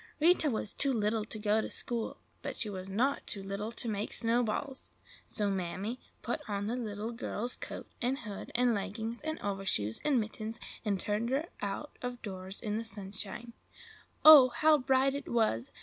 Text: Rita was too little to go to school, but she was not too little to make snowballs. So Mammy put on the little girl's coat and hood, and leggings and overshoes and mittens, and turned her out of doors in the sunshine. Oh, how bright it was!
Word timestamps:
Rita 0.19 0.49
was 0.49 0.73
too 0.73 0.91
little 0.91 1.23
to 1.25 1.37
go 1.37 1.61
to 1.61 1.69
school, 1.69 2.17
but 2.41 2.57
she 2.57 2.71
was 2.71 2.89
not 2.89 3.27
too 3.27 3.43
little 3.43 3.71
to 3.73 3.87
make 3.87 4.13
snowballs. 4.13 4.89
So 5.27 5.47
Mammy 5.51 5.99
put 6.23 6.41
on 6.47 6.65
the 6.65 6.75
little 6.75 7.11
girl's 7.11 7.55
coat 7.55 7.85
and 8.01 8.17
hood, 8.17 8.51
and 8.55 8.73
leggings 8.73 9.21
and 9.21 9.37
overshoes 9.43 10.01
and 10.03 10.19
mittens, 10.19 10.59
and 10.83 10.99
turned 10.99 11.29
her 11.29 11.49
out 11.61 11.95
of 12.01 12.19
doors 12.23 12.59
in 12.59 12.79
the 12.79 12.83
sunshine. 12.83 13.53
Oh, 14.25 14.49
how 14.49 14.79
bright 14.79 15.13
it 15.13 15.27
was! 15.29 15.71